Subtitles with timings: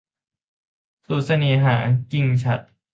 [1.05, 1.75] สูตรเสน่หา-
[2.11, 2.63] กิ่งฉัตร